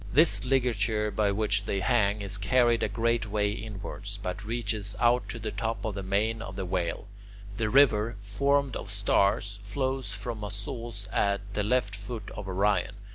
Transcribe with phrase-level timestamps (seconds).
[0.11, 5.29] This ligature by which they hang is carried a great way inwards, but reaches out
[5.29, 7.05] to the top of the mane of the Whale.
[7.57, 12.95] The River, formed of stars, flows from a source at the left foot of Orion.